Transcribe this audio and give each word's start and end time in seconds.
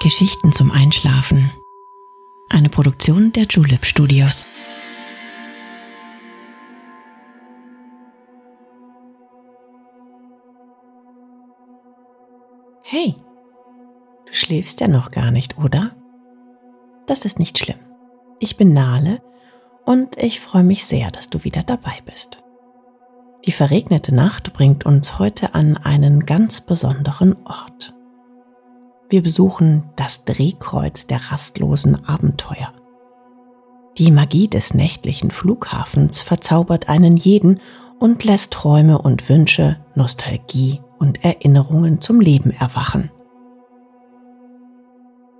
Geschichten 0.00 0.50
zum 0.50 0.72
Einschlafen. 0.72 1.50
Eine 2.48 2.68
Produktion 2.68 3.32
der 3.32 3.44
Julep 3.44 3.84
Studios. 3.84 4.46
Hey, 12.82 13.14
du 14.26 14.34
schläfst 14.34 14.80
ja 14.80 14.88
noch 14.88 15.12
gar 15.12 15.30
nicht, 15.30 15.56
oder? 15.56 15.94
Das 17.06 17.24
ist 17.24 17.38
nicht 17.38 17.58
schlimm. 17.58 17.78
Ich 18.40 18.56
bin 18.56 18.72
Nale 18.72 19.22
und 19.84 20.20
ich 20.20 20.40
freue 20.40 20.64
mich 20.64 20.84
sehr, 20.84 21.12
dass 21.12 21.30
du 21.30 21.44
wieder 21.44 21.62
dabei 21.62 22.00
bist. 22.04 22.42
Die 23.46 23.52
verregnete 23.52 24.14
Nacht 24.14 24.52
bringt 24.52 24.84
uns 24.84 25.20
heute 25.20 25.54
an 25.54 25.76
einen 25.76 26.26
ganz 26.26 26.60
besonderen 26.60 27.36
Ort. 27.46 27.94
Wir 29.12 29.22
besuchen 29.22 29.90
das 29.94 30.24
Drehkreuz 30.24 31.06
der 31.06 31.30
rastlosen 31.30 32.08
Abenteuer. 32.08 32.72
Die 33.98 34.10
Magie 34.10 34.48
des 34.48 34.72
nächtlichen 34.72 35.30
Flughafens 35.30 36.22
verzaubert 36.22 36.88
einen 36.88 37.18
jeden 37.18 37.60
und 37.98 38.24
lässt 38.24 38.54
Träume 38.54 38.96
und 38.96 39.28
Wünsche, 39.28 39.76
Nostalgie 39.94 40.80
und 40.98 41.22
Erinnerungen 41.22 42.00
zum 42.00 42.22
Leben 42.22 42.52
erwachen. 42.52 43.10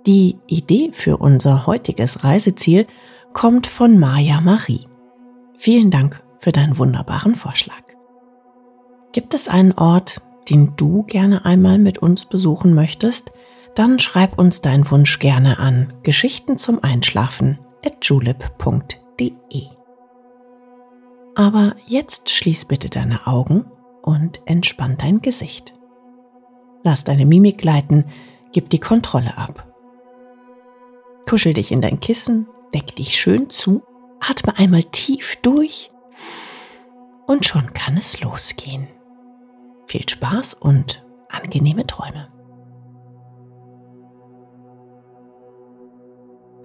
Die 0.05 0.37
Idee 0.45 0.91
für 0.93 1.17
unser 1.17 1.65
heutiges 1.65 2.23
Reiseziel 2.23 2.85
kommt 3.33 3.65
von 3.65 3.97
Maja 3.97 4.39
Marie. 4.39 4.85
Vielen 5.57 5.89
Dank 5.89 6.23
für 6.37 6.51
deinen 6.51 6.77
wunderbaren 6.77 7.33
Vorschlag. 7.33 7.81
Gibt 9.13 9.33
es 9.33 9.47
einen 9.47 9.71
Ort, 9.71 10.21
den 10.47 10.75
du 10.75 11.01
gerne 11.07 11.43
einmal 11.43 11.79
mit 11.79 11.97
uns 11.97 12.25
besuchen 12.25 12.75
möchtest? 12.75 13.31
Dann 13.75 13.97
schreib 13.99 14.37
uns 14.37 14.61
deinen 14.61 14.89
Wunsch 14.91 15.19
gerne 15.19 15.59
an 15.59 15.93
Geschichten 16.03 16.57
zum 16.57 16.83
Einschlafen 16.83 17.59
at 17.83 18.05
julep.de. 18.05 19.67
Aber 21.35 21.75
jetzt 21.87 22.29
schließ 22.29 22.65
bitte 22.65 22.89
deine 22.89 23.25
Augen 23.25 23.65
und 24.03 24.41
entspann 24.45 24.97
dein 24.97 25.21
Gesicht. 25.21 25.73
Lass 26.83 27.03
deine 27.03 27.25
Mimik 27.25 27.57
gleiten, 27.57 28.05
gib 28.51 28.69
die 28.69 28.79
Kontrolle 28.79 29.37
ab. 29.37 29.67
Kuschel 31.27 31.53
dich 31.53 31.71
in 31.71 31.81
dein 31.81 31.99
Kissen, 31.99 32.47
deck 32.73 32.95
dich 32.95 33.19
schön 33.19 33.49
zu, 33.49 33.81
atme 34.19 34.57
einmal 34.57 34.83
tief 34.83 35.37
durch 35.41 35.91
und 37.25 37.45
schon 37.45 37.73
kann 37.73 37.97
es 37.97 38.21
losgehen. 38.21 38.87
Viel 39.85 40.07
Spaß 40.07 40.53
und 40.55 41.03
angenehme 41.29 41.87
Träume. 41.87 42.32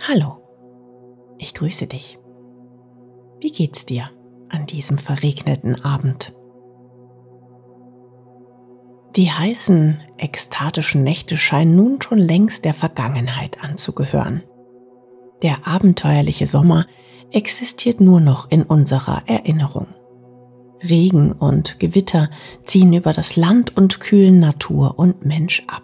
Hallo, 0.01 0.39
ich 1.39 1.55
grüße 1.55 1.87
dich. 1.87 2.19
Wie 3.41 3.51
geht's 3.51 3.85
dir 3.85 4.11
an 4.49 4.67
diesem 4.67 4.97
verregneten 4.97 5.85
Abend? 5.85 6.35
Die 9.17 9.31
heißen, 9.31 10.01
ekstatischen 10.17 11.03
Nächte 11.03 11.37
scheinen 11.37 11.75
nun 11.75 12.01
schon 12.01 12.19
längst 12.19 12.65
der 12.65 12.75
Vergangenheit 12.75 13.63
anzugehören. 13.63 14.45
Der 15.43 15.67
abenteuerliche 15.67 16.47
Sommer 16.47 16.87
existiert 17.33 18.01
nur 18.01 18.21
noch 18.21 18.51
in 18.51 18.63
unserer 18.63 19.25
Erinnerung. 19.27 19.89
Regen 20.83 21.33
und 21.33 21.81
Gewitter 21.81 22.31
ziehen 22.63 22.93
über 22.93 23.13
das 23.13 23.35
Land 23.35 23.77
und 23.77 23.99
kühlen 23.99 24.39
Natur 24.39 24.99
und 24.99 25.27
Mensch 25.27 25.65
ab. 25.67 25.83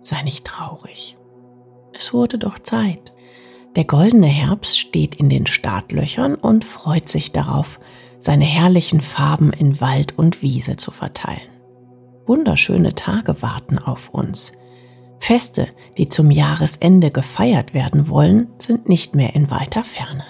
Sei 0.00 0.22
nicht 0.22 0.46
traurig. 0.46 1.18
Es 1.96 2.12
wurde 2.12 2.38
doch 2.38 2.58
Zeit. 2.58 3.12
Der 3.74 3.84
goldene 3.84 4.26
Herbst 4.26 4.78
steht 4.78 5.14
in 5.14 5.28
den 5.28 5.46
Startlöchern 5.46 6.34
und 6.34 6.64
freut 6.64 7.08
sich 7.08 7.32
darauf, 7.32 7.80
seine 8.20 8.44
herrlichen 8.44 9.00
Farben 9.00 9.52
in 9.52 9.80
Wald 9.80 10.18
und 10.18 10.42
Wiese 10.42 10.76
zu 10.76 10.90
verteilen. 10.90 11.48
Wunderschöne 12.26 12.94
Tage 12.94 13.40
warten 13.42 13.78
auf 13.78 14.10
uns. 14.10 14.52
Feste, 15.20 15.68
die 15.96 16.08
zum 16.08 16.30
Jahresende 16.30 17.10
gefeiert 17.10 17.72
werden 17.72 18.08
wollen, 18.08 18.48
sind 18.58 18.88
nicht 18.88 19.14
mehr 19.14 19.34
in 19.34 19.50
weiter 19.50 19.84
Ferne. 19.84 20.24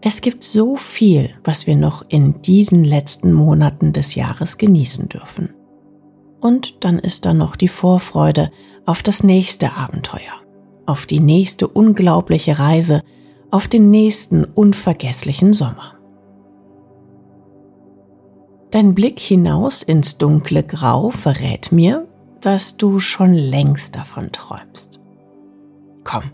Es 0.00 0.20
gibt 0.20 0.44
so 0.44 0.76
viel, 0.76 1.32
was 1.42 1.66
wir 1.66 1.76
noch 1.76 2.04
in 2.08 2.40
diesen 2.42 2.84
letzten 2.84 3.32
Monaten 3.32 3.92
des 3.92 4.14
Jahres 4.14 4.56
genießen 4.56 5.08
dürfen. 5.08 5.54
Und 6.40 6.84
dann 6.84 7.00
ist 7.00 7.24
da 7.24 7.34
noch 7.34 7.56
die 7.56 7.68
Vorfreude 7.68 8.52
auf 8.88 9.02
das 9.02 9.22
nächste 9.22 9.76
Abenteuer, 9.76 10.32
auf 10.86 11.04
die 11.04 11.20
nächste 11.20 11.68
unglaubliche 11.68 12.58
Reise, 12.58 13.02
auf 13.50 13.68
den 13.68 13.90
nächsten 13.90 14.44
unvergesslichen 14.44 15.52
Sommer. 15.52 15.98
Dein 18.70 18.94
Blick 18.94 19.20
hinaus 19.20 19.82
ins 19.82 20.16
dunkle 20.16 20.62
Grau 20.62 21.10
verrät 21.10 21.70
mir, 21.70 22.08
dass 22.40 22.78
du 22.78 22.98
schon 22.98 23.34
längst 23.34 23.94
davon 23.94 24.32
träumst. 24.32 25.04
Komm, 26.04 26.32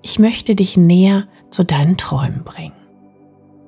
ich 0.00 0.18
möchte 0.18 0.54
dich 0.54 0.78
näher 0.78 1.28
zu 1.50 1.66
deinen 1.66 1.98
Träumen 1.98 2.44
bringen. 2.44 2.72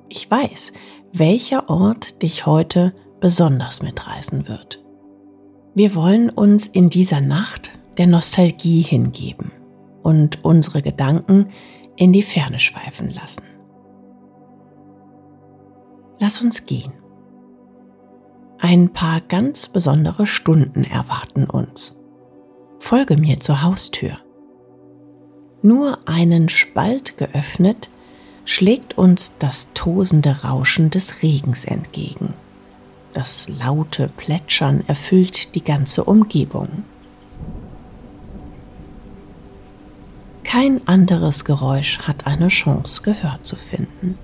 Ich 0.09 0.29
weiß, 0.29 0.73
welcher 1.11 1.69
Ort 1.69 2.23
dich 2.23 2.47
heute 2.47 2.95
besonders 3.19 3.83
mitreißen 3.83 4.47
wird. 4.47 4.83
Wir 5.75 5.93
wollen 5.93 6.31
uns 6.31 6.65
in 6.65 6.89
dieser 6.89 7.21
Nacht 7.21 7.77
der 7.97 8.07
Nostalgie 8.07 8.81
hingeben 8.81 9.51
und 10.01 10.43
unsere 10.43 10.81
Gedanken 10.81 11.49
in 11.95 12.13
die 12.13 12.23
Ferne 12.23 12.59
schweifen 12.59 13.09
lassen. 13.09 13.43
Lass 16.19 16.41
uns 16.41 16.65
gehen. 16.65 16.93
Ein 18.59 18.93
paar 18.93 19.19
ganz 19.21 19.67
besondere 19.67 20.25
Stunden 20.25 20.83
erwarten 20.83 21.45
uns. 21.45 21.99
Folge 22.79 23.17
mir 23.17 23.39
zur 23.39 23.61
Haustür. 23.61 24.17
Nur 25.61 25.99
einen 26.07 26.49
Spalt 26.49 27.17
geöffnet 27.17 27.89
schlägt 28.45 28.97
uns 28.97 29.35
das 29.39 29.69
tosende 29.73 30.43
Rauschen 30.43 30.89
des 30.89 31.23
Regens 31.23 31.65
entgegen. 31.65 32.33
Das 33.13 33.47
laute 33.47 34.09
Plätschern 34.09 34.83
erfüllt 34.87 35.55
die 35.55 35.63
ganze 35.63 36.03
Umgebung. 36.03 36.83
Kein 40.53 40.87
anderes 40.87 41.45
Geräusch 41.45 41.97
hat 42.01 42.27
eine 42.27 42.49
Chance, 42.49 43.01
Gehör 43.01 43.39
zu 43.41 43.55
finden. 43.55 44.19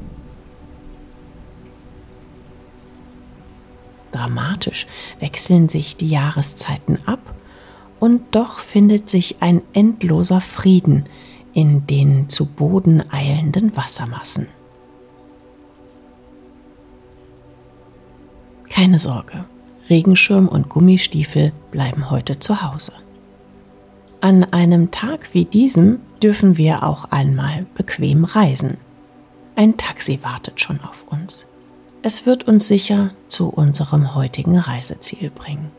Dramatisch 4.11 4.85
wechseln 5.19 5.69
sich 5.69 5.97
die 5.97 6.09
Jahreszeiten 6.09 6.99
ab, 7.07 7.17
und 7.99 8.35
doch 8.35 8.59
findet 8.59 9.09
sich 9.09 9.41
ein 9.41 9.63
endloser 9.73 10.39
Frieden 10.39 11.05
in 11.53 11.87
den 11.87 12.29
zu 12.29 12.45
Boden 12.45 13.03
eilenden 13.11 13.75
Wassermassen. 13.75 14.49
Keine 18.69 18.99
Sorge, 18.99 19.45
Regenschirm 19.89 20.47
und 20.47 20.69
Gummistiefel 20.69 21.53
bleiben 21.71 22.11
heute 22.11 22.37
zu 22.37 22.61
Hause. 22.61 22.93
An 24.21 24.43
einem 24.45 24.91
Tag 24.91 25.29
wie 25.33 25.45
diesem 25.45 25.99
dürfen 26.21 26.57
wir 26.57 26.83
auch 26.83 27.05
einmal 27.05 27.65
bequem 27.75 28.25
reisen. 28.25 28.77
Ein 29.55 29.77
Taxi 29.77 30.19
wartet 30.21 30.59
schon 30.59 30.79
auf 30.81 31.05
uns. 31.09 31.47
Es 32.01 32.25
wird 32.25 32.47
uns 32.47 32.67
sicher 32.67 33.11
zu 33.27 33.49
unserem 33.49 34.15
heutigen 34.15 34.57
Reiseziel 34.57 35.29
bringen. 35.29 35.71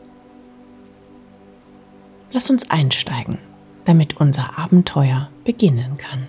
Lass 2.31 2.49
uns 2.49 2.69
einsteigen 2.69 3.37
damit 3.85 4.17
unser 4.17 4.57
Abenteuer 4.57 5.29
beginnen 5.43 5.97
kann. 5.97 6.27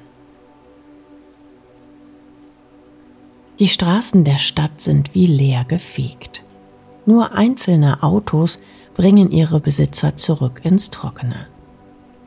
Die 3.58 3.68
Straßen 3.68 4.24
der 4.24 4.38
Stadt 4.38 4.80
sind 4.80 5.14
wie 5.14 5.26
leer 5.26 5.64
gefegt. 5.64 6.44
Nur 7.06 7.32
einzelne 7.32 8.02
Autos 8.02 8.60
bringen 8.94 9.30
ihre 9.30 9.60
Besitzer 9.60 10.16
zurück 10.16 10.62
ins 10.64 10.90
Trockene. 10.90 11.46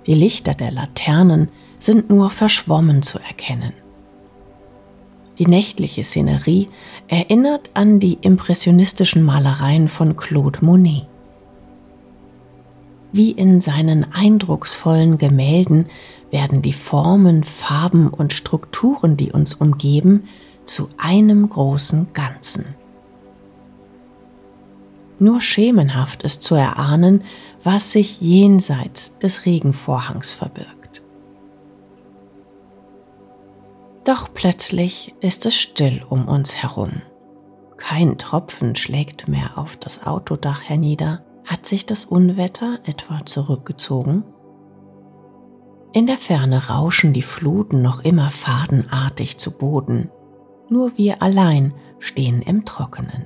Die 0.07 0.13
Lichter 0.13 0.53
der 0.53 0.71
Laternen 0.71 1.49
sind 1.79 2.09
nur 2.09 2.29
verschwommen 2.29 3.01
zu 3.01 3.19
erkennen. 3.19 3.73
Die 5.37 5.47
nächtliche 5.47 6.03
Szenerie 6.03 6.69
erinnert 7.07 7.69
an 7.73 7.99
die 7.99 8.17
impressionistischen 8.21 9.23
Malereien 9.23 9.89
von 9.89 10.15
Claude 10.15 10.63
Monet 10.63 11.07
wie 13.15 13.31
in 13.31 13.61
seinen 13.61 14.11
eindrucksvollen 14.11 15.17
Gemälden 15.17 15.85
werden 16.31 16.61
die 16.61 16.73
Formen, 16.73 17.45
Farben 17.45 18.09
und 18.09 18.33
Strukturen, 18.33 19.15
die 19.15 19.31
uns 19.31 19.53
umgeben, 19.53 20.27
zu 20.65 20.89
einem 20.97 21.47
großen 21.47 22.07
Ganzen. 22.11 22.65
Nur 25.19 25.39
schemenhaft 25.41 26.23
ist 26.23 26.43
zu 26.43 26.55
erahnen, 26.55 27.23
was 27.63 27.91
sich 27.91 28.21
jenseits 28.21 29.17
des 29.17 29.45
Regenvorhangs 29.45 30.31
verbirgt. 30.31 31.01
Doch 34.05 34.29
plötzlich 34.33 35.15
ist 35.19 35.45
es 35.45 35.55
still 35.55 36.03
um 36.07 36.27
uns 36.27 36.55
herum. 36.55 37.01
Kein 37.77 38.17
Tropfen 38.17 38.75
schlägt 38.75 39.27
mehr 39.27 39.57
auf 39.57 39.77
das 39.77 40.05
Autodach 40.05 40.69
hernieder. 40.69 41.23
Hat 41.45 41.65
sich 41.65 41.85
das 41.85 42.05
Unwetter 42.05 42.79
etwa 42.85 43.25
zurückgezogen? 43.25 44.23
In 45.93 46.07
der 46.07 46.17
Ferne 46.17 46.67
rauschen 46.67 47.13
die 47.13 47.21
Fluten 47.21 47.81
noch 47.81 48.03
immer 48.03 48.29
fadenartig 48.29 49.37
zu 49.37 49.51
Boden. 49.51 50.09
Nur 50.69 50.97
wir 50.97 51.21
allein 51.21 51.73
stehen 51.99 52.41
im 52.41 52.65
Trockenen. 52.65 53.25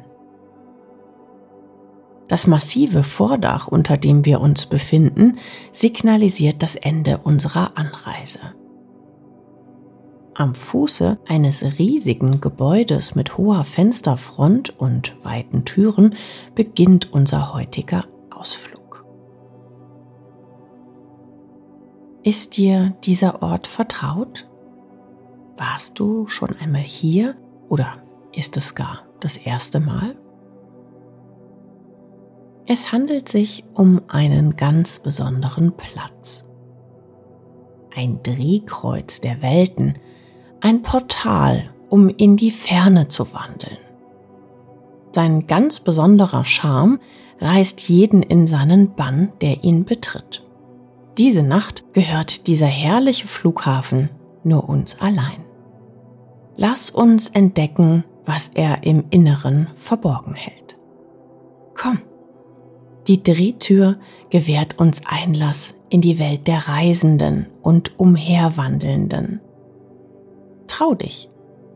Das 2.30 2.46
massive 2.46 3.04
Vordach, 3.04 3.68
unter 3.68 3.98
dem 3.98 4.24
wir 4.24 4.40
uns 4.40 4.68
befinden, 4.68 5.40
signalisiert 5.74 6.62
das 6.62 6.76
Ende 6.76 7.18
unserer 7.18 7.76
Anreise. 7.76 8.40
Am 10.36 10.54
Fuße 10.54 11.20
eines 11.28 11.80
riesigen 11.80 12.40
Gebäudes 12.40 13.16
mit 13.16 13.38
hoher 13.38 13.66
Fensterfront 13.66 14.80
und 14.80 15.16
weiten 15.26 15.66
Türen 15.66 16.16
beginnt 16.56 17.12
unser 17.12 17.54
heutiger 17.54 18.06
Ausflug. 18.30 19.04
Ist 22.24 22.58
dir 22.58 22.96
dieser 23.04 23.42
Ort 23.42 23.66
vertraut? 23.66 24.48
Warst 25.58 26.00
du 26.00 26.28
schon 26.28 26.56
einmal 26.60 26.82
hier 26.82 27.36
oder 27.70 27.98
ist 28.32 28.56
es 28.56 28.75
gar 28.75 29.04
das 29.20 29.36
erste 29.36 29.80
Mal? 29.80 30.16
Es 32.71 32.92
handelt 32.92 33.27
sich 33.27 33.63
um 33.74 34.00
einen 34.10 34.56
ganz 34.56 35.00
besonderen 35.00 35.71
Platz. 35.75 36.48
Ein 37.95 38.21
Drehkreuz 38.21 39.21
der 39.21 39.42
Welten, 39.42 39.95
ein 40.62 40.83
Portal, 40.83 41.71
um 41.89 42.10
in 42.10 42.38
die 42.38 42.51
Ferne 42.51 43.07
zu 43.07 43.33
wandeln. 43.33 43.80
Sein 45.13 45.48
ganz 45.48 45.80
besonderer 45.80 46.45
Charme 46.45 47.00
reißt 47.39 47.89
jeden 47.89 48.21
in 48.21 48.45
seinen 48.45 48.94
Bann, 48.94 49.31
der 49.42 49.63
ihn 49.63 49.83
betritt. 49.83 50.45
Diese 51.18 51.42
Nacht 51.42 51.92
gehört 51.94 52.45
dieser 52.45 52.68
herrliche 52.68 53.25
Flughafen 53.25 54.12
nur 54.44 54.69
uns 54.69 55.01
allein. 55.01 55.44
Lass 56.56 56.92
uns 56.92 57.30
entdecken, 57.30 58.04
was 58.25 58.50
er 58.50 58.83
im 58.83 59.06
Inneren 59.10 59.72
verborgen 59.75 60.36
hält. 60.36 60.77
Komm! 61.74 62.04
Die 63.10 63.24
Drehtür 63.24 63.98
gewährt 64.30 64.78
uns 64.78 65.02
Einlass 65.04 65.74
in 65.90 66.00
die 66.00 66.20
Welt 66.20 66.48
der 66.48 66.68
Reisenden 66.68 67.48
und 67.64 68.00
Umherwandelnden. 68.00 69.42
Trau 70.68 70.94
dich 70.94 71.28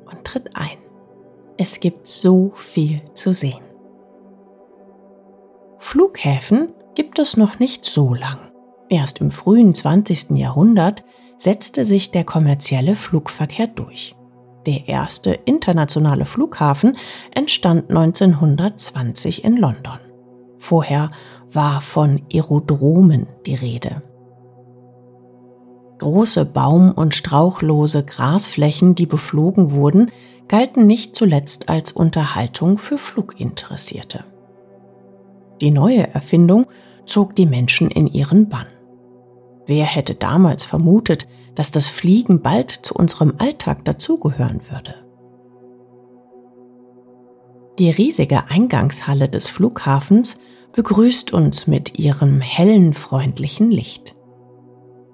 und 0.06 0.24
tritt 0.24 0.56
ein. 0.56 0.78
Es 1.58 1.80
gibt 1.80 2.08
so 2.08 2.52
viel 2.54 3.02
zu 3.16 3.34
sehen. 3.34 3.64
Flughäfen 5.80 6.70
gibt 6.94 7.18
es 7.18 7.36
noch 7.36 7.58
nicht 7.58 7.84
so 7.84 8.14
lang. 8.14 8.52
Erst 8.88 9.20
im 9.20 9.32
frühen 9.32 9.74
20. 9.74 10.38
Jahrhundert 10.38 11.04
setzte 11.40 11.84
sich 11.84 12.12
der 12.12 12.26
kommerzielle 12.26 12.96
Flugverkehr 12.96 13.66
durch. 13.66 14.16
Der 14.68 14.88
erste 14.88 15.32
internationale 15.32 16.26
Flughafen 16.26 16.96
entstand 17.34 17.90
1920 17.90 19.44
in 19.44 19.58
London. 19.58 19.98
Vorher 20.64 21.12
war 21.52 21.82
von 21.82 22.22
Aerodromen 22.32 23.28
die 23.46 23.54
Rede. 23.54 24.02
Große 26.00 26.46
Baum- 26.46 26.94
und 26.94 27.14
strauchlose 27.14 28.06
Grasflächen, 28.06 28.96
die 28.96 29.06
beflogen 29.06 29.72
wurden, 29.72 30.10
galten 30.48 30.88
nicht 30.88 31.18
zuletzt 31.18 31.68
als 31.68 31.92
Unterhaltung 31.92 32.78
für 32.78 32.98
Fluginteressierte. 32.98 34.24
Die 35.60 35.70
neue 35.70 36.08
Erfindung 36.14 36.68
zog 37.06 37.36
die 37.36 37.46
Menschen 37.46 37.92
in 37.92 38.08
ihren 38.08 38.48
Bann. 38.48 38.68
Wer 39.66 39.84
hätte 39.84 40.16
damals 40.16 40.64
vermutet, 40.64 41.28
dass 41.56 41.72
das 41.72 41.90
Fliegen 41.90 42.42
bald 42.42 42.72
zu 42.72 42.94
unserem 42.94 43.34
Alltag 43.38 43.84
dazugehören 43.84 44.62
würde? 44.72 44.96
Die 47.80 47.90
riesige 47.90 48.50
Eingangshalle 48.50 49.28
des 49.28 49.50
Flughafens 49.50 50.40
begrüßt 50.74 51.34
uns 51.34 51.68
mit 51.68 52.00
ihrem 52.00 52.42
hellen, 52.42 52.94
freundlichen 52.94 53.72
Licht. 53.72 54.16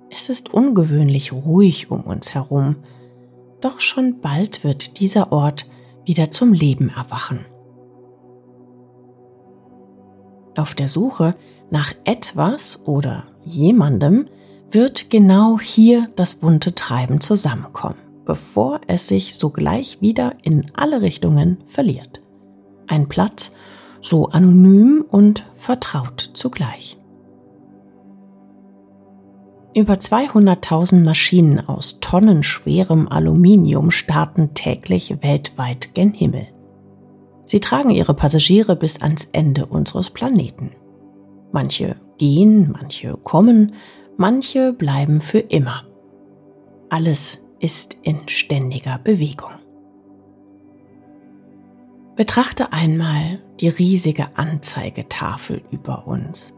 Es 0.10 0.30
ist 0.30 0.54
ungewöhnlich 0.54 1.32
ruhig 1.32 1.92
um 1.92 2.02
uns 2.02 2.34
herum, 2.34 2.78
doch 3.62 3.82
schon 3.82 4.22
bald 4.22 4.64
wird 4.64 5.00
dieser 5.00 5.32
Ort 5.32 5.68
wieder 6.06 6.32
zum 6.32 6.54
Leben 6.54 6.90
erwachen. 6.90 7.46
Auf 10.56 10.76
der 10.76 10.88
Suche 10.88 11.36
nach 11.70 11.94
etwas 12.06 12.82
oder 12.86 13.26
jemandem 13.44 14.28
wird 14.72 15.10
genau 15.10 15.60
hier 15.60 16.10
das 16.16 16.36
bunte 16.36 16.74
Treiben 16.74 17.22
zusammenkommen, 17.22 17.98
bevor 18.26 18.82
es 18.88 19.08
sich 19.08 19.36
sogleich 19.36 20.02
wieder 20.02 20.34
in 20.42 20.72
alle 20.74 21.02
Richtungen 21.02 21.64
verliert 21.68 22.22
ein 22.90 23.08
Platz, 23.08 23.54
so 24.02 24.28
anonym 24.28 25.06
und 25.10 25.46
vertraut 25.54 26.32
zugleich. 26.34 26.98
Über 29.76 29.94
200.000 29.94 31.04
Maschinen 31.04 31.60
aus 31.68 32.00
tonnenschwerem 32.00 33.08
Aluminium 33.08 33.92
starten 33.92 34.54
täglich 34.56 35.16
weltweit 35.22 35.94
gen 35.94 36.12
Himmel. 36.12 36.48
Sie 37.46 37.60
tragen 37.60 37.92
ihre 37.92 38.14
Passagiere 38.14 38.76
bis 38.76 39.02
ans 39.02 39.30
Ende 39.32 39.68
unseres 39.68 40.10
Planeten. 40.10 40.72
Manche 41.52 41.96
gehen, 42.18 42.72
manche 42.72 43.16
kommen, 43.18 43.74
manche 44.18 44.74
bleiben 44.74 45.22
für 45.22 45.40
immer. 45.40 45.84
Alles 46.90 47.44
ist 47.60 47.98
in 48.02 48.28
ständiger 48.28 49.00
Bewegung. 49.04 49.59
Betrachte 52.20 52.74
einmal 52.74 53.40
die 53.62 53.70
riesige 53.70 54.36
Anzeigetafel 54.36 55.62
über 55.72 56.06
uns. 56.06 56.54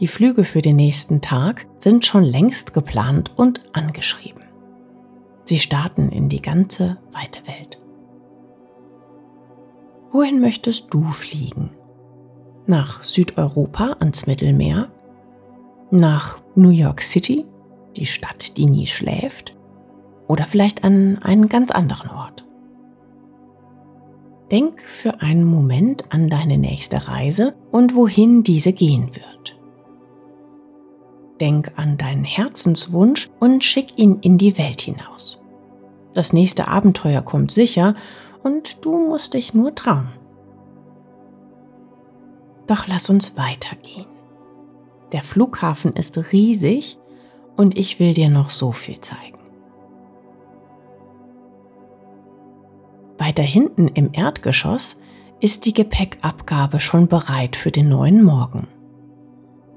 Die 0.00 0.06
Flüge 0.06 0.44
für 0.44 0.60
den 0.60 0.76
nächsten 0.76 1.22
Tag 1.22 1.66
sind 1.78 2.04
schon 2.04 2.24
längst 2.24 2.74
geplant 2.74 3.32
und 3.34 3.62
angeschrieben. 3.72 4.42
Sie 5.46 5.58
starten 5.58 6.10
in 6.10 6.28
die 6.28 6.42
ganze 6.42 6.98
weite 7.10 7.40
Welt. 7.46 7.80
Wohin 10.10 10.42
möchtest 10.42 10.92
du 10.92 11.04
fliegen? 11.06 11.70
Nach 12.66 13.02
Südeuropa 13.02 13.96
ans 13.98 14.26
Mittelmeer? 14.26 14.92
Nach 15.90 16.42
New 16.54 16.68
York 16.68 17.00
City, 17.00 17.46
die 17.96 18.04
Stadt, 18.04 18.58
die 18.58 18.66
nie 18.66 18.86
schläft? 18.86 19.56
Oder 20.28 20.44
vielleicht 20.44 20.84
an 20.84 21.16
einen 21.22 21.48
ganz 21.48 21.70
anderen 21.70 22.10
Ort? 22.10 22.41
Denk 24.52 24.82
für 24.82 25.22
einen 25.22 25.44
Moment 25.44 26.12
an 26.12 26.28
deine 26.28 26.58
nächste 26.58 27.08
Reise 27.08 27.54
und 27.70 27.94
wohin 27.94 28.42
diese 28.42 28.74
gehen 28.74 29.08
wird. 29.16 29.58
Denk 31.40 31.72
an 31.76 31.96
deinen 31.96 32.24
Herzenswunsch 32.24 33.30
und 33.40 33.64
schick 33.64 33.98
ihn 33.98 34.18
in 34.20 34.36
die 34.36 34.58
Welt 34.58 34.82
hinaus. 34.82 35.40
Das 36.12 36.34
nächste 36.34 36.68
Abenteuer 36.68 37.22
kommt 37.22 37.50
sicher 37.50 37.94
und 38.42 38.84
du 38.84 39.08
musst 39.08 39.32
dich 39.32 39.54
nur 39.54 39.74
trauen. 39.74 40.12
Doch 42.66 42.86
lass 42.86 43.08
uns 43.08 43.38
weitergehen. 43.38 44.06
Der 45.12 45.22
Flughafen 45.22 45.94
ist 45.94 46.32
riesig 46.32 46.98
und 47.56 47.78
ich 47.78 47.98
will 47.98 48.12
dir 48.12 48.28
noch 48.28 48.50
so 48.50 48.72
viel 48.72 49.00
zeigen. 49.00 49.41
Weiter 53.22 53.44
hinten 53.44 53.86
im 53.86 54.10
Erdgeschoss 54.12 54.98
ist 55.38 55.64
die 55.64 55.74
Gepäckabgabe 55.74 56.80
schon 56.80 57.06
bereit 57.06 57.54
für 57.54 57.70
den 57.70 57.88
neuen 57.88 58.24
Morgen. 58.24 58.66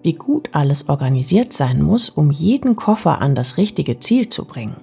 Wie 0.01 0.13
gut 0.13 0.49
alles 0.53 0.89
organisiert 0.89 1.53
sein 1.53 1.79
muss, 1.79 2.09
um 2.09 2.31
jeden 2.31 2.75
Koffer 2.75 3.21
an 3.21 3.35
das 3.35 3.57
richtige 3.57 3.99
Ziel 3.99 4.29
zu 4.29 4.45
bringen. 4.45 4.77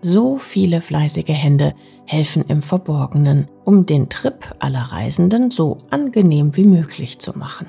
So 0.00 0.38
viele 0.38 0.80
fleißige 0.80 1.30
Hände 1.30 1.74
helfen 2.06 2.44
im 2.46 2.62
Verborgenen, 2.62 3.48
um 3.64 3.84
den 3.84 4.08
Trip 4.08 4.54
aller 4.60 4.92
Reisenden 4.92 5.50
so 5.50 5.78
angenehm 5.90 6.56
wie 6.56 6.68
möglich 6.68 7.18
zu 7.18 7.36
machen. 7.36 7.66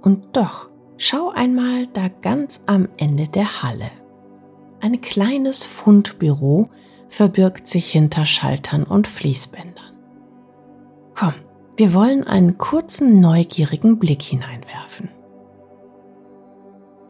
Und 0.00 0.36
doch, 0.36 0.68
schau 0.96 1.30
einmal 1.30 1.86
da 1.92 2.08
ganz 2.22 2.60
am 2.66 2.88
Ende 2.96 3.28
der 3.28 3.62
Halle. 3.62 3.90
Ein 4.80 5.00
kleines 5.00 5.64
Fundbüro 5.64 6.68
verbirgt 7.12 7.68
sich 7.68 7.90
hinter 7.90 8.24
Schaltern 8.24 8.84
und 8.84 9.06
Fließbändern. 9.06 9.92
Komm, 11.14 11.34
Wir 11.76 11.94
wollen 11.94 12.24
einen 12.24 12.58
kurzen, 12.58 13.20
neugierigen 13.20 13.98
Blick 13.98 14.22
hineinwerfen. 14.22 15.08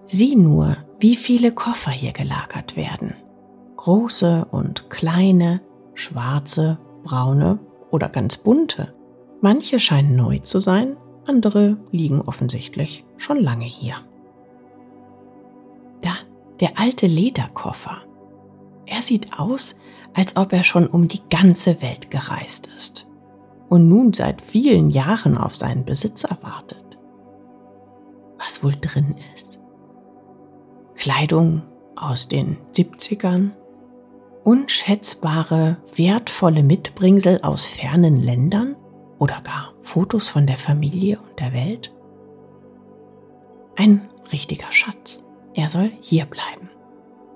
Sieh 0.07 0.37
nur, 0.37 0.77
wie 1.01 1.17
viele 1.17 1.53
Koffer 1.53 1.91
hier 1.91 2.13
gelagert 2.13 2.77
werden. 2.77 3.15
Große 3.77 4.47
und 4.51 4.89
kleine, 4.89 5.61
schwarze, 5.95 6.79
braune 7.03 7.59
oder 7.91 8.09
ganz 8.09 8.37
bunte. 8.37 8.95
Manche 9.41 9.81
scheinen 9.81 10.15
neu 10.15 10.39
zu 10.39 10.61
sein, 10.61 10.97
andere 11.27 11.77
liegen 11.91 12.21
offensichtlich 12.21 13.05
schon 13.17 13.39
lange 13.39 13.65
hier. 13.65 13.97
Da, 16.03 16.15
der 16.61 16.79
alte 16.79 17.07
Lederkoffer. 17.07 18.03
Er 18.87 19.03
sieht 19.03 19.39
aus, 19.39 19.75
als 20.15 20.37
ob 20.37 20.53
er 20.53 20.65
schon 20.65 20.87
um 20.87 21.09
die 21.09 21.23
ganze 21.31 21.81
Welt 21.83 22.11
gereist 22.11 22.69
ist 22.77 23.07
und 23.69 23.89
nun 23.89 24.13
seit 24.13 24.43
vielen 24.43 24.91
Jahren 24.91 25.39
auf 25.39 25.57
seinen 25.57 25.85
Besitzer 25.85 26.37
wartet. 26.43 26.99
Was 28.39 28.63
wohl 28.63 28.75
drin 28.79 29.15
ist? 29.35 29.59
Kleidung 30.95 31.63
aus 31.97 32.29
den 32.29 32.59
70ern, 32.75 33.51
unschätzbare, 34.45 35.79
wertvolle 35.95 36.63
Mitbringsel 36.63 37.41
aus 37.43 37.67
fernen 37.67 38.17
Ländern 38.17 38.77
oder 39.19 39.41
gar 39.41 39.73
Fotos 39.83 40.29
von 40.29 40.47
der 40.47 40.57
Familie 40.59 41.19
und 41.21 41.41
der 41.41 41.53
Welt? 41.53 41.95
Ein 43.77 44.09
richtiger 44.33 44.71
Schatz. 44.71 45.23
Er 45.55 45.69
soll 45.69 45.91
hier 46.01 46.27
bleiben. 46.27 46.69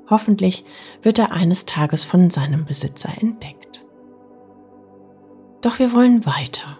Hoffentlich 0.08 0.64
wird 1.02 1.18
er 1.18 1.32
eines 1.32 1.64
Tages 1.64 2.04
von 2.04 2.30
seinem 2.30 2.64
Besitzer 2.64 3.10
entdeckt. 3.20 3.84
Doch 5.62 5.78
wir 5.78 5.92
wollen 5.92 6.24
weiter. 6.26 6.78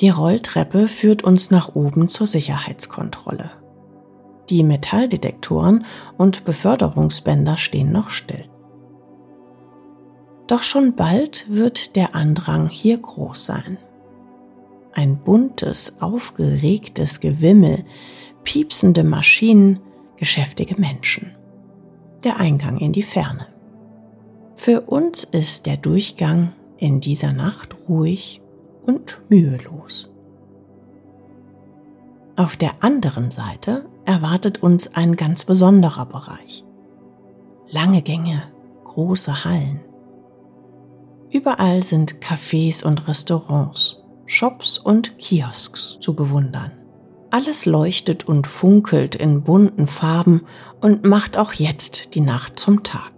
Die 0.00 0.10
Rolltreppe 0.10 0.88
führt 0.88 1.24
uns 1.24 1.50
nach 1.50 1.74
oben 1.74 2.08
zur 2.08 2.26
Sicherheitskontrolle. 2.26 3.50
Die 4.50 4.62
Metalldetektoren 4.62 5.84
und 6.16 6.44
Beförderungsbänder 6.44 7.56
stehen 7.56 7.90
noch 7.90 8.10
still. 8.10 8.44
Doch 10.46 10.62
schon 10.62 10.94
bald 10.94 11.46
wird 11.48 11.96
der 11.96 12.14
Andrang 12.14 12.68
hier 12.68 12.98
groß 12.98 13.44
sein. 13.44 13.78
Ein 14.92 15.16
buntes, 15.16 16.00
aufgeregtes 16.00 17.18
Gewimmel, 17.20 17.84
piepsende 18.44 19.02
Maschinen, 19.02 19.80
geschäftige 20.16 20.80
Menschen. 20.80 21.34
Der 22.24 22.38
Eingang 22.38 22.78
in 22.78 22.92
die 22.92 23.02
Ferne. 23.02 23.46
Für 24.54 24.82
uns 24.82 25.24
ist 25.24 25.66
der 25.66 25.76
Durchgang 25.76 26.52
in 26.78 27.00
dieser 27.00 27.32
Nacht 27.32 27.74
ruhig 27.88 28.40
und 28.84 29.20
mühelos. 29.28 30.10
Auf 32.36 32.56
der 32.56 32.82
anderen 32.82 33.30
Seite 33.30 33.86
erwartet 34.04 34.62
uns 34.62 34.94
ein 34.94 35.16
ganz 35.16 35.44
besonderer 35.44 36.06
Bereich. 36.06 36.64
Lange 37.68 38.02
Gänge, 38.02 38.42
große 38.84 39.44
Hallen. 39.44 39.80
Überall 41.30 41.82
sind 41.82 42.20
Cafés 42.20 42.84
und 42.84 43.08
Restaurants, 43.08 44.02
Shops 44.26 44.78
und 44.78 45.18
Kiosks 45.18 45.98
zu 46.00 46.14
bewundern. 46.14 46.72
Alles 47.30 47.66
leuchtet 47.66 48.26
und 48.26 48.46
funkelt 48.46 49.14
in 49.14 49.42
bunten 49.42 49.86
Farben 49.86 50.42
und 50.80 51.04
macht 51.04 51.36
auch 51.36 51.52
jetzt 51.52 52.14
die 52.14 52.20
Nacht 52.20 52.58
zum 52.58 52.82
Tag. 52.82 53.12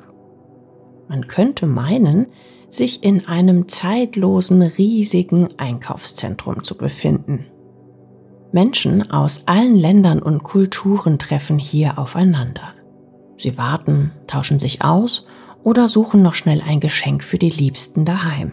Man 1.09 1.27
könnte 1.27 1.67
meinen, 1.67 2.27
sich 2.71 3.03
in 3.03 3.27
einem 3.27 3.69
zeitlosen, 3.69 4.63
riesigen 4.63 5.49
Einkaufszentrum 5.59 6.65
zu 6.65 6.77
befinden. 6.77 7.47
Menschen 8.53 9.11
aus 9.11 9.43
allen 9.47 9.77
Ländern 9.77 10.23
und 10.23 10.43
Kulturen 10.43 11.19
treffen 11.19 11.59
hier 11.59 11.99
aufeinander. 11.99 12.75
Sie 13.37 13.57
warten, 13.57 14.11
tauschen 14.27 14.59
sich 14.59 14.83
aus 14.83 15.27
oder 15.63 15.89
suchen 15.89 16.23
noch 16.23 16.35
schnell 16.35 16.63
ein 16.67 16.81
Geschenk 16.81 17.23
für 17.23 17.39
die 17.39 17.51
Liebsten 17.51 18.05
daheim. 18.05 18.53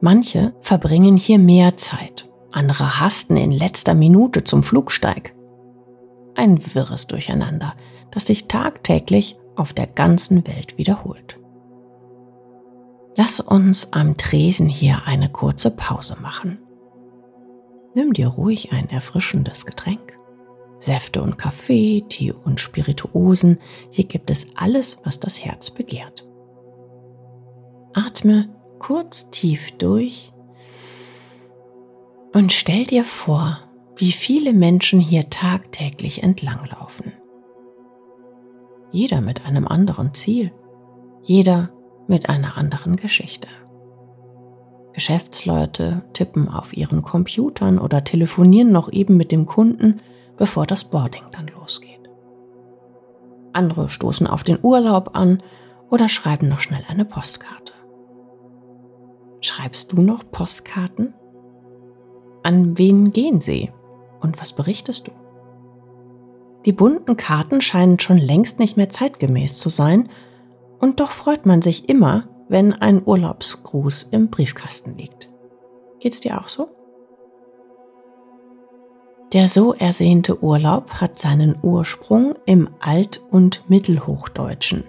Manche 0.00 0.54
verbringen 0.60 1.16
hier 1.16 1.38
mehr 1.38 1.76
Zeit, 1.76 2.29
andere 2.52 3.00
hasten 3.00 3.36
in 3.36 3.52
letzter 3.52 3.94
Minute 3.94 4.44
zum 4.44 4.62
Flugsteig. 4.62 5.34
Ein 6.34 6.74
wirres 6.74 7.06
Durcheinander, 7.06 7.74
das 8.10 8.26
sich 8.26 8.48
tagtäglich 8.48 9.38
auf 9.56 9.72
der 9.72 9.86
ganzen 9.86 10.46
Welt 10.46 10.78
wiederholt. 10.78 11.38
Lass 13.16 13.40
uns 13.40 13.92
am 13.92 14.16
Tresen 14.16 14.68
hier 14.68 15.02
eine 15.04 15.28
kurze 15.28 15.70
Pause 15.70 16.16
machen. 16.20 16.58
Nimm 17.94 18.12
dir 18.12 18.28
ruhig 18.28 18.72
ein 18.72 18.88
erfrischendes 18.88 19.66
Getränk. 19.66 20.18
Säfte 20.78 21.22
und 21.22 21.36
Kaffee, 21.36 22.04
Tee 22.08 22.32
und 22.32 22.58
Spirituosen, 22.58 23.58
hier 23.90 24.04
gibt 24.06 24.30
es 24.30 24.46
alles, 24.56 24.98
was 25.04 25.20
das 25.20 25.44
Herz 25.44 25.70
begehrt. 25.70 26.26
Atme 27.92 28.48
kurz 28.78 29.28
tief 29.30 29.72
durch 29.72 30.32
und 32.32 32.52
stell 32.52 32.84
dir 32.84 33.04
vor, 33.04 33.58
wie 33.96 34.12
viele 34.12 34.52
Menschen 34.52 35.00
hier 35.00 35.28
tagtäglich 35.30 36.22
entlanglaufen. 36.22 37.12
Jeder 38.92 39.20
mit 39.20 39.46
einem 39.46 39.66
anderen 39.66 40.14
Ziel, 40.14 40.52
jeder 41.22 41.70
mit 42.08 42.28
einer 42.28 42.56
anderen 42.56 42.96
Geschichte. 42.96 43.48
Geschäftsleute 44.92 46.02
tippen 46.12 46.48
auf 46.48 46.76
ihren 46.76 47.02
Computern 47.02 47.78
oder 47.78 48.02
telefonieren 48.04 48.72
noch 48.72 48.92
eben 48.92 49.16
mit 49.16 49.30
dem 49.30 49.46
Kunden, 49.46 50.00
bevor 50.36 50.66
das 50.66 50.84
Boarding 50.84 51.22
dann 51.32 51.46
losgeht. 51.48 52.10
Andere 53.52 53.88
stoßen 53.88 54.26
auf 54.26 54.42
den 54.42 54.58
Urlaub 54.62 55.10
an 55.14 55.42
oder 55.90 56.08
schreiben 56.08 56.48
noch 56.48 56.60
schnell 56.60 56.82
eine 56.88 57.04
Postkarte. 57.04 57.72
Schreibst 59.40 59.92
du 59.92 60.02
noch 60.02 60.24
Postkarten? 60.30 61.14
An 62.42 62.78
wen 62.78 63.10
gehen 63.12 63.40
sie 63.40 63.70
und 64.20 64.40
was 64.40 64.52
berichtest 64.52 65.08
du? 65.08 65.12
Die 66.66 66.72
bunten 66.72 67.16
Karten 67.16 67.60
scheinen 67.60 67.98
schon 67.98 68.18
längst 68.18 68.58
nicht 68.58 68.76
mehr 68.76 68.90
zeitgemäß 68.90 69.58
zu 69.58 69.68
sein 69.68 70.08
und 70.78 71.00
doch 71.00 71.10
freut 71.10 71.46
man 71.46 71.62
sich 71.62 71.88
immer, 71.88 72.28
wenn 72.48 72.72
ein 72.72 73.02
Urlaubsgruß 73.04 74.08
im 74.10 74.28
Briefkasten 74.28 74.96
liegt. 74.96 75.28
Geht's 76.00 76.20
dir 76.20 76.40
auch 76.40 76.48
so? 76.48 76.68
Der 79.32 79.48
so 79.48 79.74
ersehnte 79.74 80.42
Urlaub 80.42 80.94
hat 80.94 81.18
seinen 81.18 81.56
Ursprung 81.62 82.34
im 82.46 82.68
Alt- 82.80 83.22
und 83.30 83.62
Mittelhochdeutschen. 83.68 84.84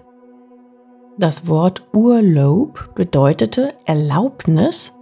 Das 1.16 1.46
Wort 1.46 1.84
Urlaub 1.92 2.90
bedeutete 2.96 3.74
Erlaubnis 3.84 4.92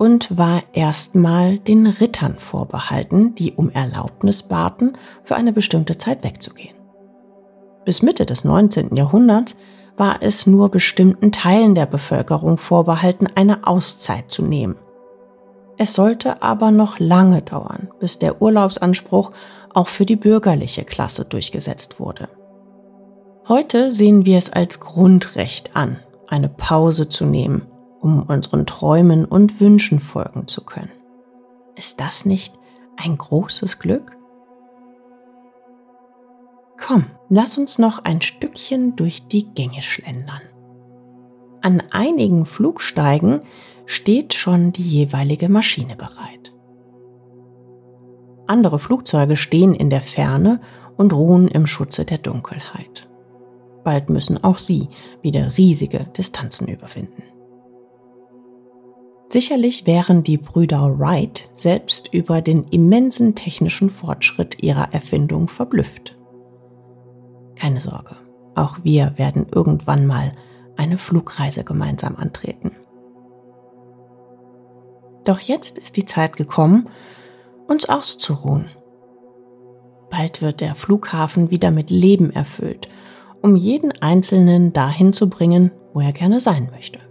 und 0.00 0.38
war 0.38 0.62
erstmal 0.72 1.58
den 1.58 1.86
Rittern 1.86 2.36
vorbehalten, 2.38 3.34
die 3.34 3.52
um 3.52 3.68
Erlaubnis 3.68 4.42
baten, 4.42 4.94
für 5.22 5.36
eine 5.36 5.52
bestimmte 5.52 5.98
Zeit 5.98 6.24
wegzugehen. 6.24 6.74
Bis 7.84 8.00
Mitte 8.00 8.24
des 8.24 8.42
19. 8.42 8.96
Jahrhunderts 8.96 9.58
war 9.98 10.22
es 10.22 10.46
nur 10.46 10.70
bestimmten 10.70 11.32
Teilen 11.32 11.74
der 11.74 11.84
Bevölkerung 11.84 12.56
vorbehalten, 12.56 13.26
eine 13.34 13.66
Auszeit 13.66 14.30
zu 14.30 14.42
nehmen. 14.42 14.76
Es 15.76 15.92
sollte 15.92 16.40
aber 16.40 16.70
noch 16.70 16.98
lange 16.98 17.42
dauern, 17.42 17.90
bis 18.00 18.18
der 18.18 18.40
Urlaubsanspruch 18.40 19.32
auch 19.74 19.88
für 19.88 20.06
die 20.06 20.16
bürgerliche 20.16 20.84
Klasse 20.84 21.26
durchgesetzt 21.26 22.00
wurde. 22.00 22.30
Heute 23.48 23.92
sehen 23.92 24.24
wir 24.24 24.38
es 24.38 24.50
als 24.50 24.80
Grundrecht 24.80 25.76
an, 25.76 25.98
eine 26.26 26.48
Pause 26.48 27.10
zu 27.10 27.26
nehmen, 27.26 27.66
um 28.00 28.22
unseren 28.22 28.66
Träumen 28.66 29.24
und 29.24 29.60
Wünschen 29.60 30.00
folgen 30.00 30.48
zu 30.48 30.64
können. 30.64 30.90
Ist 31.76 32.00
das 32.00 32.24
nicht 32.24 32.54
ein 32.96 33.16
großes 33.16 33.78
Glück? 33.78 34.16
Komm, 36.78 37.06
lass 37.28 37.58
uns 37.58 37.78
noch 37.78 38.04
ein 38.04 38.20
Stückchen 38.20 38.96
durch 38.96 39.28
die 39.28 39.52
Gänge 39.54 39.82
schlendern. 39.82 40.42
An 41.62 41.82
einigen 41.90 42.46
Flugsteigen 42.46 43.42
steht 43.84 44.34
schon 44.34 44.72
die 44.72 44.82
jeweilige 44.82 45.48
Maschine 45.48 45.94
bereit. 45.94 46.54
Andere 48.46 48.78
Flugzeuge 48.78 49.36
stehen 49.36 49.74
in 49.74 49.90
der 49.90 50.00
Ferne 50.00 50.60
und 50.96 51.12
ruhen 51.12 51.48
im 51.48 51.66
Schutze 51.66 52.04
der 52.04 52.18
Dunkelheit. 52.18 53.08
Bald 53.84 54.10
müssen 54.10 54.42
auch 54.42 54.58
sie 54.58 54.88
wieder 55.22 55.56
riesige 55.56 56.06
Distanzen 56.16 56.66
überwinden. 56.66 57.22
Sicherlich 59.32 59.86
wären 59.86 60.24
die 60.24 60.38
Brüder 60.38 60.98
Wright 60.98 61.48
selbst 61.54 62.12
über 62.12 62.42
den 62.42 62.66
immensen 62.68 63.36
technischen 63.36 63.88
Fortschritt 63.88 64.60
ihrer 64.60 64.92
Erfindung 64.92 65.46
verblüfft. 65.46 66.18
Keine 67.54 67.78
Sorge, 67.78 68.16
auch 68.56 68.78
wir 68.82 69.12
werden 69.18 69.46
irgendwann 69.54 70.04
mal 70.04 70.32
eine 70.76 70.98
Flugreise 70.98 71.62
gemeinsam 71.62 72.16
antreten. 72.16 72.74
Doch 75.24 75.38
jetzt 75.38 75.78
ist 75.78 75.96
die 75.96 76.06
Zeit 76.06 76.36
gekommen, 76.36 76.88
uns 77.68 77.88
auszuruhen. 77.88 78.64
Bald 80.10 80.42
wird 80.42 80.60
der 80.60 80.74
Flughafen 80.74 81.52
wieder 81.52 81.70
mit 81.70 81.90
Leben 81.90 82.32
erfüllt, 82.32 82.88
um 83.42 83.54
jeden 83.54 83.92
Einzelnen 84.02 84.72
dahin 84.72 85.12
zu 85.12 85.30
bringen, 85.30 85.70
wo 85.94 86.00
er 86.00 86.12
gerne 86.12 86.40
sein 86.40 86.68
möchte. 86.72 87.09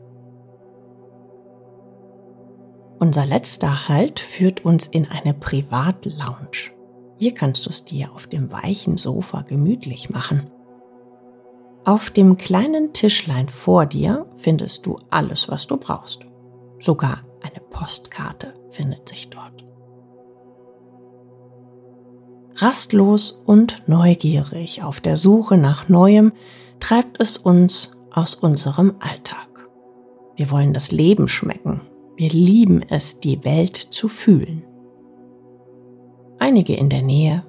Unser 2.99 3.25
letzter 3.25 3.87
Halt 3.87 4.19
führt 4.19 4.65
uns 4.65 4.85
in 4.85 5.07
eine 5.07 5.33
Privatlounge. 5.33 6.71
Hier 7.17 7.33
kannst 7.33 7.65
du 7.65 7.69
es 7.69 7.85
dir 7.85 8.11
auf 8.13 8.27
dem 8.27 8.51
weichen 8.51 8.97
Sofa 8.97 9.41
gemütlich 9.41 10.09
machen. 10.09 10.51
Auf 11.85 12.09
dem 12.09 12.35
kleinen 12.35 12.91
Tischlein 12.91 13.47
vor 13.47 13.85
dir 13.85 14.25
findest 14.35 14.85
du 14.85 14.99
alles, 15.09 15.47
was 15.47 15.65
du 15.65 15.77
brauchst. 15.77 16.25
Sogar 16.79 17.21
eine 17.41 17.61
Postkarte 17.69 18.53
findet 18.69 19.07
sich 19.07 19.29
dort. 19.29 19.63
Rastlos 22.55 23.41
und 23.45 23.81
neugierig 23.87 24.83
auf 24.83 24.99
der 24.99 25.15
Suche 25.15 25.57
nach 25.57 25.87
Neuem 25.87 26.33
treibt 26.81 27.21
es 27.21 27.37
uns 27.37 27.97
aus 28.11 28.35
unserem 28.35 28.95
Alltag. 28.99 29.47
Wir 30.35 30.51
wollen 30.51 30.73
das 30.73 30.91
Leben 30.91 31.29
schmecken. 31.29 31.81
Wir 32.19 32.31
lieben 32.31 32.83
es, 32.89 33.21
die 33.21 33.45
Welt 33.45 33.77
zu 33.77 34.09
fühlen. 34.09 34.63
Einige 36.37 36.75
in 36.75 36.89
der 36.89 37.01
Nähe, 37.01 37.45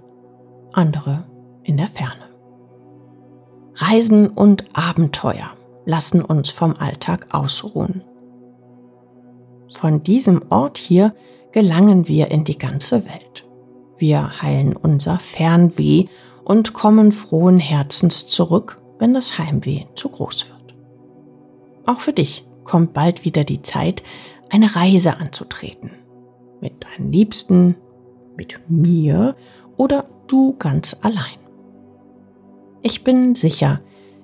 andere 0.73 1.25
in 1.65 1.77
der 1.77 1.89
Ferne. 1.89 2.31
Reisen 3.75 4.29
und 4.29 4.67
Abenteuer 4.73 5.57
lassen 5.87 6.23
uns 6.23 6.50
vom 6.50 6.77
Alltag 6.77 7.35
ausruhen. 7.35 8.05
Von 9.75 10.05
diesem 10.05 10.41
Ort 10.50 10.79
hier 10.79 11.17
gelangen 11.50 12.07
wir 12.07 12.31
in 12.31 12.45
die 12.45 12.59
ganze 12.59 13.05
Welt. 13.07 13.49
Wir 13.99 14.41
heilen 14.41 14.77
unser 14.77 15.19
Fernweh 15.19 16.05
und 16.45 16.75
kommen 16.75 17.11
frohen 17.11 17.59
Herzens 17.59 18.29
zurück, 18.29 18.81
wenn 19.00 19.15
das 19.15 19.37
Heimweh 19.37 19.87
zu 19.97 20.11
groß 20.11 20.49
wird. 20.49 20.77
Auch 21.87 22.00
für 22.00 22.12
dich 22.12 22.47
kommt 22.62 22.93
bald 22.93 23.25
wieder 23.25 23.43
die 23.43 23.62
Zeit, 23.62 24.05
eine 24.50 24.75
Reise 24.75 25.16
anzutreten. 25.19 25.90
Mit 26.61 26.85
deinen 26.85 27.12
Liebsten, 27.12 27.76
mit 28.37 28.61
mir 28.69 29.37
oder 29.76 30.07
du 30.28 30.54
ganz 30.59 30.97
allein. 31.00 31.38
Ich 32.83 33.04
bin 33.04 33.35
sicher, 33.35 33.80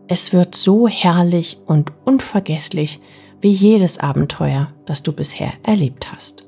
es 0.09 0.33
wird 0.33 0.55
so 0.55 0.87
herrlich 0.87 1.59
und 1.67 1.93
unvergesslich 2.05 3.01
wie 3.41 3.51
jedes 3.51 3.99
Abenteuer, 3.99 4.73
das 4.87 5.03
du 5.03 5.13
bisher 5.13 5.53
erlebt 5.63 6.13
hast. 6.13 6.47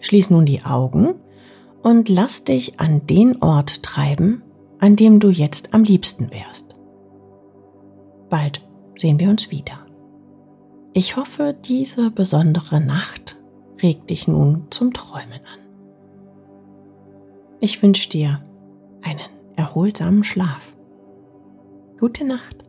Schließ 0.00 0.30
nun 0.30 0.46
die 0.46 0.64
Augen 0.64 1.14
und 1.82 2.08
lass 2.08 2.44
dich 2.44 2.78
an 2.78 3.06
den 3.06 3.42
Ort 3.42 3.82
treiben, 3.82 4.42
an 4.78 4.96
dem 4.96 5.18
du 5.18 5.28
jetzt 5.28 5.74
am 5.74 5.84
liebsten 5.84 6.30
wärst. 6.30 6.74
Bald 8.28 8.60
sehen 8.98 9.18
wir 9.18 9.30
uns 9.30 9.50
wieder. 9.50 9.85
Ich 10.98 11.14
hoffe, 11.18 11.52
diese 11.52 12.10
besondere 12.10 12.80
Nacht 12.80 13.36
regt 13.82 14.08
dich 14.08 14.28
nun 14.28 14.66
zum 14.70 14.94
Träumen 14.94 15.42
an. 15.44 15.60
Ich 17.60 17.82
wünsche 17.82 18.08
dir 18.08 18.42
einen 19.02 19.28
erholsamen 19.56 20.24
Schlaf. 20.24 20.74
Gute 22.00 22.24
Nacht. 22.24 22.64